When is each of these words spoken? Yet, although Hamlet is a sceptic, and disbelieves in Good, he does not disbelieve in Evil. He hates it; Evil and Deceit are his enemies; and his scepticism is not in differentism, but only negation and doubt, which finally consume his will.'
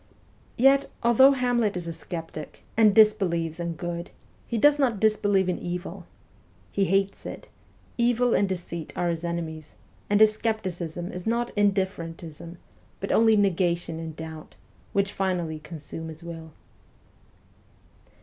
Yet, 0.57 0.89
although 1.03 1.33
Hamlet 1.33 1.77
is 1.77 1.87
a 1.87 1.93
sceptic, 1.93 2.63
and 2.75 2.95
disbelieves 2.95 3.59
in 3.59 3.73
Good, 3.73 4.09
he 4.47 4.57
does 4.57 4.79
not 4.79 4.99
disbelieve 4.99 5.47
in 5.47 5.59
Evil. 5.59 6.07
He 6.71 6.85
hates 6.85 7.23
it; 7.23 7.49
Evil 7.99 8.33
and 8.33 8.49
Deceit 8.49 8.91
are 8.95 9.09
his 9.09 9.23
enemies; 9.23 9.75
and 10.09 10.19
his 10.19 10.33
scepticism 10.43 11.11
is 11.11 11.27
not 11.27 11.51
in 11.51 11.71
differentism, 11.71 12.57
but 12.99 13.11
only 13.11 13.35
negation 13.35 13.99
and 13.99 14.15
doubt, 14.15 14.55
which 14.91 15.13
finally 15.13 15.59
consume 15.59 16.07
his 16.07 16.23
will.' 16.23 16.49